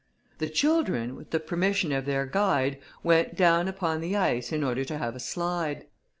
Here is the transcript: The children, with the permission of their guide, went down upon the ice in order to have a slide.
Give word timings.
The 0.39 0.49
children, 0.49 1.15
with 1.15 1.29
the 1.29 1.39
permission 1.39 1.91
of 1.91 2.05
their 2.07 2.25
guide, 2.25 2.79
went 3.03 3.35
down 3.35 3.67
upon 3.67 4.01
the 4.01 4.15
ice 4.15 4.51
in 4.51 4.63
order 4.63 4.83
to 4.83 4.97
have 4.97 5.15
a 5.15 5.19
slide. 5.19 5.85